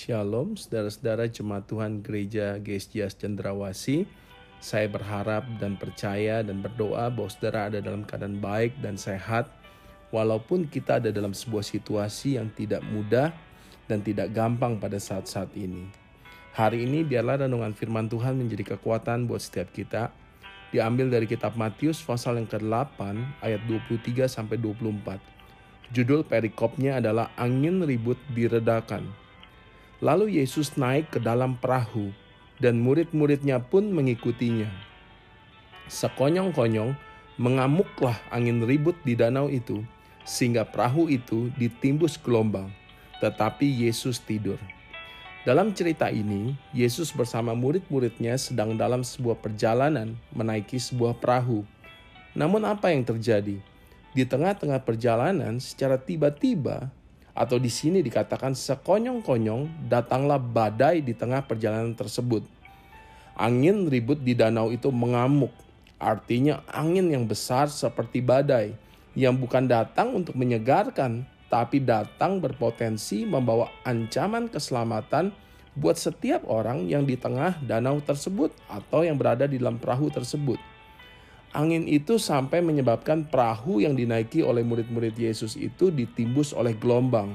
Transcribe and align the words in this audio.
Shalom, 0.00 0.56
saudara-saudara 0.56 1.28
jemaat 1.28 1.68
Tuhan 1.68 2.00
Gereja 2.00 2.56
GSJS 2.56 3.20
Cendrawasi. 3.20 4.08
Saya 4.56 4.88
berharap 4.88 5.44
dan 5.60 5.76
percaya 5.76 6.40
dan 6.40 6.64
berdoa 6.64 7.12
bahwa 7.12 7.28
saudara 7.28 7.68
ada 7.68 7.84
dalam 7.84 8.08
keadaan 8.08 8.40
baik 8.40 8.80
dan 8.80 8.96
sehat. 8.96 9.52
Walaupun 10.08 10.72
kita 10.72 11.04
ada 11.04 11.12
dalam 11.12 11.36
sebuah 11.36 11.60
situasi 11.60 12.40
yang 12.40 12.48
tidak 12.56 12.80
mudah 12.88 13.28
dan 13.92 14.00
tidak 14.00 14.32
gampang 14.32 14.80
pada 14.80 14.96
saat-saat 14.96 15.52
ini. 15.52 15.92
Hari 16.56 16.80
ini 16.80 17.04
biarlah 17.04 17.44
renungan 17.44 17.76
firman 17.76 18.08
Tuhan 18.08 18.40
menjadi 18.40 18.72
kekuatan 18.80 19.28
buat 19.28 19.44
setiap 19.44 19.68
kita. 19.68 20.08
Diambil 20.72 21.12
dari 21.12 21.28
kitab 21.28 21.60
Matius 21.60 22.00
pasal 22.00 22.40
yang 22.40 22.48
ke-8 22.48 23.04
ayat 23.44 23.60
23 23.68 24.32
sampai 24.32 24.56
24. 24.56 25.92
Judul 25.92 26.24
perikopnya 26.24 27.04
adalah 27.04 27.36
angin 27.36 27.84
ribut 27.84 28.16
diredakan. 28.32 29.19
Lalu 30.00 30.40
Yesus 30.40 30.76
naik 30.80 31.12
ke 31.12 31.18
dalam 31.20 31.60
perahu 31.60 32.12
dan 32.56 32.80
murid-muridnya 32.80 33.60
pun 33.60 33.92
mengikutinya. 33.92 34.68
Sekonyong-konyong 35.92 36.96
mengamuklah 37.36 38.16
angin 38.32 38.64
ribut 38.64 38.96
di 39.04 39.16
danau 39.16 39.52
itu 39.52 39.84
sehingga 40.24 40.64
perahu 40.64 41.12
itu 41.12 41.52
ditimbus 41.60 42.16
gelombang. 42.16 42.72
Tetapi 43.20 43.68
Yesus 43.68 44.20
tidur. 44.24 44.56
Dalam 45.44 45.72
cerita 45.72 46.08
ini, 46.08 46.56
Yesus 46.72 47.12
bersama 47.12 47.52
murid-muridnya 47.56 48.36
sedang 48.40 48.76
dalam 48.76 49.04
sebuah 49.04 49.40
perjalanan 49.40 50.16
menaiki 50.32 50.76
sebuah 50.76 51.16
perahu. 51.16 51.64
Namun 52.36 52.64
apa 52.64 52.92
yang 52.92 53.04
terjadi? 53.04 53.60
di 54.10 54.26
tengah-tengah 54.26 54.82
perjalanan 54.82 55.62
secara 55.62 55.94
tiba-tiba 55.94 56.90
atau 57.34 57.56
di 57.56 57.70
sini 57.70 58.02
dikatakan 58.04 58.52
sekonyong-konyong 58.52 59.88
datanglah 59.88 60.38
badai 60.38 61.02
di 61.02 61.14
tengah 61.14 61.44
perjalanan 61.46 61.94
tersebut. 61.94 62.42
Angin 63.38 63.88
ribut 63.88 64.20
di 64.20 64.36
danau 64.36 64.68
itu 64.68 64.92
mengamuk. 64.92 65.54
Artinya 66.00 66.64
angin 66.68 67.12
yang 67.12 67.24
besar 67.28 67.68
seperti 67.68 68.24
badai 68.24 68.72
yang 69.18 69.36
bukan 69.36 69.66
datang 69.66 70.14
untuk 70.16 70.38
menyegarkan 70.38 71.26
tapi 71.50 71.82
datang 71.82 72.38
berpotensi 72.38 73.26
membawa 73.26 73.66
ancaman 73.82 74.46
keselamatan 74.46 75.34
buat 75.74 75.98
setiap 75.98 76.46
orang 76.46 76.86
yang 76.86 77.02
di 77.02 77.18
tengah 77.18 77.58
danau 77.62 77.98
tersebut 77.98 78.54
atau 78.70 79.02
yang 79.02 79.18
berada 79.18 79.50
di 79.50 79.58
dalam 79.58 79.78
perahu 79.78 80.10
tersebut. 80.14 80.69
Angin 81.50 81.90
itu 81.90 82.14
sampai 82.14 82.62
menyebabkan 82.62 83.26
perahu 83.26 83.82
yang 83.82 83.98
dinaiki 83.98 84.38
oleh 84.46 84.62
murid-murid 84.62 85.18
Yesus 85.18 85.58
itu 85.58 85.90
ditimbus 85.90 86.54
oleh 86.54 86.78
gelombang. 86.78 87.34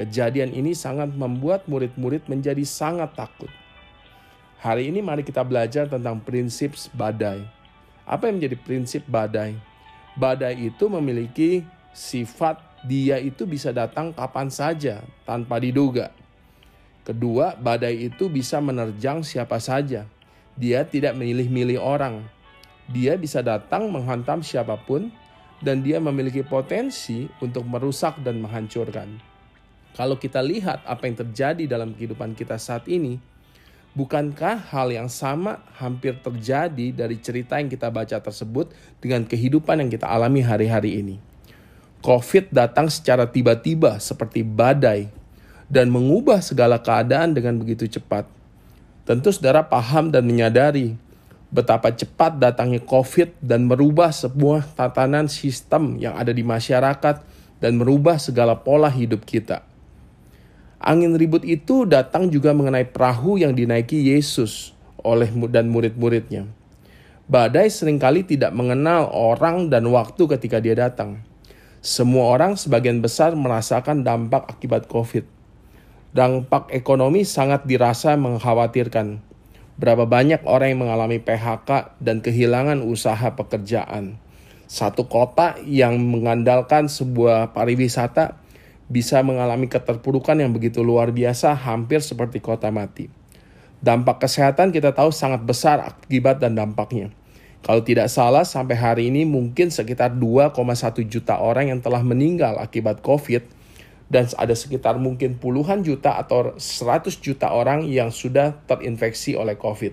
Kejadian 0.00 0.56
ini 0.56 0.72
sangat 0.72 1.12
membuat 1.12 1.68
murid-murid 1.68 2.24
menjadi 2.24 2.64
sangat 2.64 3.12
takut. 3.12 3.52
Hari 4.64 4.88
ini 4.88 5.04
mari 5.04 5.28
kita 5.28 5.44
belajar 5.44 5.84
tentang 5.92 6.24
prinsip 6.24 6.72
badai. 6.96 7.44
Apa 8.08 8.32
yang 8.32 8.40
menjadi 8.40 8.56
prinsip 8.64 9.04
badai? 9.04 9.60
Badai 10.16 10.72
itu 10.72 10.88
memiliki 10.88 11.68
sifat 11.92 12.64
dia 12.88 13.20
itu 13.20 13.44
bisa 13.44 13.76
datang 13.76 14.08
kapan 14.16 14.48
saja 14.48 15.04
tanpa 15.28 15.60
diduga. 15.60 16.16
Kedua, 17.04 17.52
badai 17.60 18.08
itu 18.08 18.32
bisa 18.32 18.56
menerjang 18.56 19.20
siapa 19.20 19.60
saja. 19.60 20.08
Dia 20.56 20.88
tidak 20.88 21.12
milih-milih 21.12 21.76
orang 21.76 22.37
dia 22.88 23.20
bisa 23.20 23.44
datang 23.44 23.92
menghantam 23.92 24.40
siapa 24.40 24.80
pun 24.80 25.12
dan 25.60 25.84
dia 25.84 26.00
memiliki 26.00 26.40
potensi 26.40 27.28
untuk 27.44 27.68
merusak 27.68 28.24
dan 28.24 28.40
menghancurkan. 28.40 29.20
Kalau 29.92 30.16
kita 30.16 30.40
lihat 30.40 30.86
apa 30.86 31.10
yang 31.10 31.16
terjadi 31.18 31.64
dalam 31.66 31.92
kehidupan 31.92 32.32
kita 32.38 32.56
saat 32.56 32.86
ini, 32.86 33.18
bukankah 33.92 34.70
hal 34.70 34.94
yang 34.94 35.10
sama 35.10 35.60
hampir 35.76 36.16
terjadi 36.22 36.94
dari 36.94 37.18
cerita 37.18 37.58
yang 37.58 37.66
kita 37.66 37.90
baca 37.90 38.22
tersebut 38.22 38.70
dengan 39.02 39.26
kehidupan 39.26 39.82
yang 39.82 39.90
kita 39.90 40.06
alami 40.06 40.40
hari-hari 40.40 41.02
ini? 41.02 41.16
COVID 41.98 42.54
datang 42.54 42.86
secara 42.86 43.26
tiba-tiba 43.26 43.98
seperti 43.98 44.46
badai 44.46 45.10
dan 45.66 45.90
mengubah 45.90 46.38
segala 46.38 46.78
keadaan 46.78 47.34
dengan 47.34 47.58
begitu 47.58 47.90
cepat. 47.90 48.24
Tentu 49.02 49.34
saudara 49.34 49.66
paham 49.66 50.14
dan 50.14 50.22
menyadari 50.22 50.94
betapa 51.48 51.88
cepat 51.92 52.36
datangnya 52.36 52.84
COVID 52.84 53.40
dan 53.40 53.64
merubah 53.64 54.12
sebuah 54.12 54.76
tatanan 54.76 55.32
sistem 55.32 55.96
yang 55.96 56.16
ada 56.16 56.32
di 56.32 56.44
masyarakat 56.44 57.24
dan 57.58 57.72
merubah 57.80 58.20
segala 58.20 58.60
pola 58.60 58.92
hidup 58.92 59.24
kita. 59.24 59.64
Angin 60.78 61.18
ribut 61.18 61.42
itu 61.42 61.88
datang 61.88 62.30
juga 62.30 62.54
mengenai 62.54 62.86
perahu 62.86 63.34
yang 63.40 63.50
dinaiki 63.50 63.98
Yesus 64.14 64.76
oleh 65.02 65.26
dan 65.50 65.66
murid-muridnya. 65.66 66.46
Badai 67.28 67.68
sering 67.68 68.00
kali 68.00 68.24
tidak 68.24 68.54
mengenal 68.56 69.10
orang 69.12 69.68
dan 69.68 69.84
waktu 69.90 70.22
ketika 70.38 70.62
dia 70.62 70.78
datang. 70.78 71.20
Semua 71.84 72.32
orang 72.32 72.56
sebagian 72.56 73.04
besar 73.04 73.36
merasakan 73.36 74.00
dampak 74.00 74.48
akibat 74.48 74.88
COVID. 74.88 75.26
Dampak 76.14 76.72
ekonomi 76.72 77.28
sangat 77.28 77.68
dirasa 77.68 78.16
mengkhawatirkan 78.16 79.20
Berapa 79.78 80.10
banyak 80.10 80.42
orang 80.42 80.74
yang 80.74 80.80
mengalami 80.82 81.22
PHK 81.22 81.94
dan 82.02 82.18
kehilangan 82.18 82.82
usaha 82.82 83.38
pekerjaan. 83.38 84.18
Satu 84.66 85.06
kota 85.06 85.54
yang 85.64 85.96
mengandalkan 86.02 86.90
sebuah 86.90 87.54
pariwisata 87.54 88.36
bisa 88.90 89.22
mengalami 89.22 89.70
keterpurukan 89.70 90.34
yang 90.34 90.50
begitu 90.50 90.82
luar 90.82 91.14
biasa 91.14 91.54
hampir 91.54 92.02
seperti 92.02 92.42
kota 92.42 92.74
mati. 92.74 93.06
Dampak 93.78 94.26
kesehatan 94.26 94.74
kita 94.74 94.90
tahu 94.90 95.14
sangat 95.14 95.46
besar 95.46 95.78
akibat 95.80 96.42
dan 96.42 96.58
dampaknya. 96.58 97.14
Kalau 97.62 97.82
tidak 97.86 98.10
salah 98.10 98.42
sampai 98.42 98.74
hari 98.74 99.02
ini 99.10 99.22
mungkin 99.22 99.70
sekitar 99.70 100.14
2,1 100.18 100.58
juta 101.06 101.38
orang 101.38 101.70
yang 101.70 101.80
telah 101.82 102.02
meninggal 102.02 102.58
akibat 102.58 102.98
COVID 103.02 103.57
dan 104.08 104.24
ada 104.40 104.56
sekitar 104.56 104.96
mungkin 104.96 105.36
puluhan 105.36 105.84
juta 105.84 106.16
atau 106.16 106.56
100 106.56 107.12
juta 107.20 107.52
orang 107.52 107.84
yang 107.84 108.08
sudah 108.08 108.56
terinfeksi 108.64 109.36
oleh 109.36 109.54
COVID. 109.60 109.92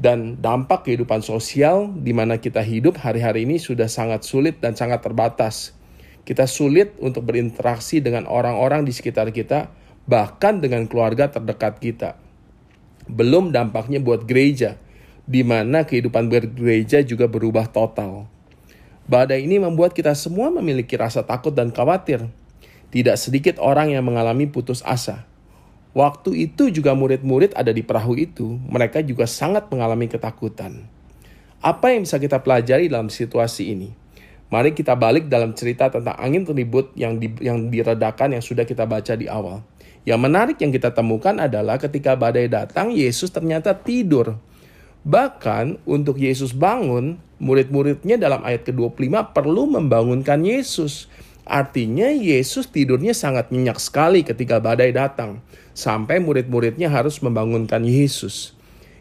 Dan 0.00 0.40
dampak 0.40 0.88
kehidupan 0.88 1.20
sosial 1.20 1.92
di 1.92 2.16
mana 2.16 2.40
kita 2.40 2.64
hidup 2.64 2.96
hari-hari 3.04 3.44
ini 3.44 3.60
sudah 3.60 3.84
sangat 3.84 4.24
sulit 4.24 4.56
dan 4.64 4.72
sangat 4.72 5.04
terbatas. 5.04 5.76
Kita 6.24 6.48
sulit 6.48 6.96
untuk 7.04 7.28
berinteraksi 7.28 8.00
dengan 8.00 8.24
orang-orang 8.24 8.88
di 8.88 8.96
sekitar 8.96 9.28
kita, 9.28 9.68
bahkan 10.08 10.64
dengan 10.64 10.88
keluarga 10.88 11.28
terdekat 11.28 11.76
kita. 11.84 12.16
Belum 13.12 13.52
dampaknya 13.52 14.00
buat 14.00 14.24
gereja, 14.24 14.80
di 15.28 15.44
mana 15.44 15.84
kehidupan 15.84 16.32
bergereja 16.32 17.04
juga 17.04 17.28
berubah 17.28 17.68
total. 17.68 18.24
Badai 19.04 19.44
ini 19.44 19.60
membuat 19.60 19.92
kita 19.92 20.16
semua 20.16 20.48
memiliki 20.48 20.96
rasa 20.96 21.26
takut 21.26 21.52
dan 21.52 21.74
khawatir 21.74 22.30
tidak 22.90 23.16
sedikit 23.18 23.58
orang 23.62 23.94
yang 23.94 24.02
mengalami 24.06 24.50
putus 24.50 24.82
asa. 24.82 25.26
Waktu 25.90 26.50
itu 26.50 26.70
juga 26.70 26.94
murid-murid 26.94 27.54
ada 27.58 27.74
di 27.74 27.82
perahu 27.82 28.14
itu, 28.14 28.58
mereka 28.70 29.02
juga 29.02 29.26
sangat 29.26 29.66
mengalami 29.74 30.06
ketakutan. 30.06 30.86
Apa 31.58 31.90
yang 31.90 32.06
bisa 32.06 32.22
kita 32.22 32.38
pelajari 32.38 32.86
dalam 32.86 33.10
situasi 33.10 33.74
ini? 33.74 33.90
Mari 34.50 34.74
kita 34.74 34.98
balik 34.98 35.30
dalam 35.30 35.54
cerita 35.54 35.90
tentang 35.90 36.18
angin 36.18 36.42
ribut 36.42 36.90
yang, 36.98 37.22
di, 37.22 37.30
yang 37.38 37.70
diredakan 37.70 38.34
yang 38.34 38.42
sudah 38.42 38.66
kita 38.66 38.82
baca 38.82 39.14
di 39.14 39.30
awal. 39.30 39.62
Yang 40.02 40.20
menarik 40.26 40.56
yang 40.58 40.74
kita 40.74 40.90
temukan 40.90 41.38
adalah 41.38 41.78
ketika 41.78 42.18
badai 42.18 42.50
datang, 42.50 42.90
Yesus 42.90 43.30
ternyata 43.30 43.78
tidur. 43.78 44.42
Bahkan 45.06 45.86
untuk 45.86 46.18
Yesus 46.18 46.50
bangun, 46.50 47.22
murid-muridnya 47.38 48.18
dalam 48.18 48.42
ayat 48.42 48.66
ke-25 48.66 49.36
perlu 49.36 49.70
membangunkan 49.70 50.42
Yesus. 50.42 51.06
Artinya 51.48 52.12
Yesus 52.12 52.68
tidurnya 52.68 53.16
sangat 53.16 53.50
nyenyak 53.50 53.80
sekali 53.80 54.22
ketika 54.22 54.60
badai 54.60 54.92
datang. 54.92 55.40
Sampai 55.72 56.20
murid-muridnya 56.20 56.92
harus 56.92 57.20
membangunkan 57.24 57.80
Yesus. 57.82 58.52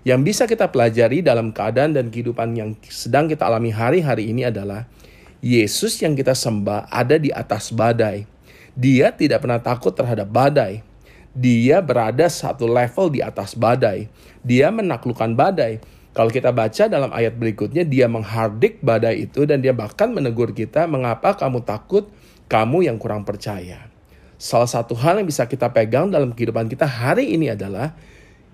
Yang 0.08 0.22
bisa 0.32 0.44
kita 0.48 0.72
pelajari 0.72 1.20
dalam 1.20 1.52
keadaan 1.52 1.92
dan 1.92 2.08
kehidupan 2.08 2.56
yang 2.56 2.74
sedang 2.88 3.28
kita 3.28 3.44
alami 3.46 3.70
hari-hari 3.70 4.32
ini 4.32 4.48
adalah 4.48 4.88
Yesus 5.44 6.00
yang 6.00 6.16
kita 6.16 6.32
sembah 6.36 6.88
ada 6.88 7.20
di 7.20 7.32
atas 7.32 7.72
badai. 7.76 8.24
Dia 8.80 9.12
tidak 9.12 9.44
pernah 9.44 9.60
takut 9.60 9.92
terhadap 9.92 10.32
badai. 10.32 10.84
Dia 11.36 11.84
berada 11.84 12.26
satu 12.32 12.68
level 12.68 13.12
di 13.12 13.20
atas 13.20 13.56
badai. 13.56 14.08
Dia 14.44 14.72
menaklukkan 14.72 15.36
badai. 15.36 15.84
Kalau 16.16 16.32
kita 16.34 16.52
baca 16.52 16.90
dalam 16.90 17.12
ayat 17.14 17.38
berikutnya, 17.38 17.86
dia 17.86 18.10
menghardik 18.10 18.82
badai 18.84 19.30
itu 19.30 19.46
dan 19.46 19.62
dia 19.62 19.72
bahkan 19.72 20.10
menegur 20.10 20.52
kita, 20.52 20.90
mengapa 20.90 21.38
kamu 21.38 21.64
takut? 21.64 22.12
Kamu 22.50 22.90
yang 22.90 22.98
kurang 22.98 23.24
percaya. 23.24 23.88
Salah 24.36 24.68
satu 24.68 24.98
hal 24.98 25.22
yang 25.22 25.28
bisa 25.30 25.46
kita 25.46 25.70
pegang 25.70 26.10
dalam 26.10 26.34
kehidupan 26.34 26.66
kita 26.66 26.90
hari 26.90 27.38
ini 27.38 27.54
adalah 27.54 27.94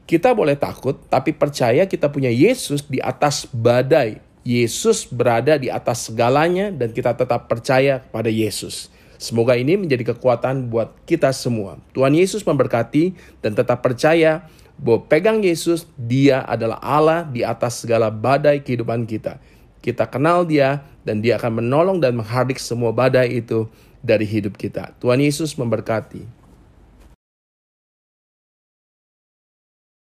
kita 0.06 0.38
boleh 0.38 0.54
takut, 0.54 1.00
tapi 1.10 1.34
percaya 1.34 1.88
kita 1.90 2.12
punya 2.12 2.30
Yesus 2.30 2.86
di 2.86 3.02
atas 3.02 3.50
badai. 3.50 4.22
Yesus 4.46 5.10
berada 5.10 5.58
di 5.58 5.74
atas 5.74 6.06
segalanya 6.06 6.70
dan 6.70 6.94
kita 6.94 7.18
tetap 7.18 7.50
percaya 7.50 7.98
pada 7.98 8.30
Yesus. 8.30 8.94
Semoga 9.18 9.58
ini 9.58 9.74
menjadi 9.74 10.14
kekuatan 10.14 10.70
buat 10.70 10.94
kita 11.10 11.34
semua. 11.34 11.82
Tuhan 11.98 12.14
Yesus 12.14 12.46
memberkati 12.46 13.18
dan 13.42 13.58
tetap 13.58 13.82
percaya 13.82 14.46
bahwa 14.78 15.08
pegang 15.10 15.42
Yesus, 15.42 15.90
dia 15.98 16.46
adalah 16.46 16.78
Allah 16.84 17.26
di 17.26 17.42
atas 17.42 17.82
segala 17.82 18.12
badai 18.14 18.62
kehidupan 18.62 19.08
kita. 19.08 19.42
Kita 19.82 20.06
kenal 20.06 20.46
dia 20.46 20.84
dan 21.06 21.22
dia 21.22 21.38
akan 21.38 21.63
menolong 21.63 22.02
dan 22.02 22.18
menghardik 22.18 22.57
semua 22.57 22.92
badai 22.92 23.40
itu 23.40 23.69
dari 24.02 24.25
hidup 24.25 24.57
kita. 24.57 24.98
Tuhan 25.00 25.22
Yesus 25.22 25.56
memberkati. 25.56 26.45